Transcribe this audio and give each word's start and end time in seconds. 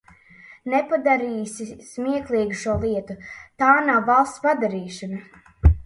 Nepadarīsis 0.73 1.75
smieklīgu 1.91 2.59
šo 2.65 2.75
lietu, 2.87 3.19
tā 3.65 3.71
nav 3.93 4.13
valsts 4.13 4.45
padarīšana! 4.49 5.27